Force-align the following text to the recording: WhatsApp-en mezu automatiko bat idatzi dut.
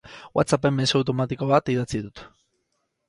WhatsApp-en 0.37 0.73
mezu 0.79 0.97
automatiko 1.01 1.51
bat 1.53 1.73
idatzi 1.75 2.03
dut. 2.07 2.25